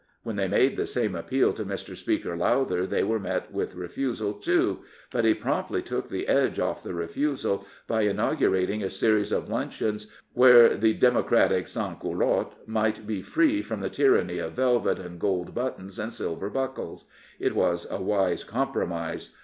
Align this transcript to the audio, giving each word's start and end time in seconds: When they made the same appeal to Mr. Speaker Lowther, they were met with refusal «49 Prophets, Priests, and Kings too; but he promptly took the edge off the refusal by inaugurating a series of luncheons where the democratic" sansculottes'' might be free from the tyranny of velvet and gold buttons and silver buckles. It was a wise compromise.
When 0.23 0.35
they 0.35 0.47
made 0.47 0.77
the 0.77 0.87
same 0.87 1.13
appeal 1.13 1.53
to 1.53 1.63
Mr. 1.63 1.95
Speaker 1.95 2.35
Lowther, 2.35 2.87
they 2.87 3.03
were 3.03 3.19
met 3.19 3.53
with 3.53 3.75
refusal 3.75 4.33
«49 4.33 4.35
Prophets, 4.35 4.45
Priests, 4.47 4.47
and 4.47 4.65
Kings 4.65 4.79
too; 4.79 5.11
but 5.11 5.25
he 5.25 5.33
promptly 5.35 5.81
took 5.83 6.09
the 6.09 6.27
edge 6.27 6.59
off 6.59 6.81
the 6.83 6.93
refusal 6.95 7.67
by 7.85 8.01
inaugurating 8.01 8.81
a 8.81 8.89
series 8.89 9.31
of 9.31 9.47
luncheons 9.49 10.11
where 10.33 10.75
the 10.75 10.95
democratic" 10.95 11.65
sansculottes'' 11.67 12.55
might 12.77 13.05
be 13.05 13.21
free 13.21 13.61
from 13.61 13.81
the 13.81 13.91
tyranny 13.91 14.39
of 14.39 14.53
velvet 14.53 14.97
and 14.97 15.19
gold 15.19 15.53
buttons 15.53 15.99
and 15.99 16.11
silver 16.11 16.49
buckles. 16.49 17.05
It 17.39 17.55
was 17.55 17.85
a 17.91 18.01
wise 18.01 18.43
compromise. 18.43 19.35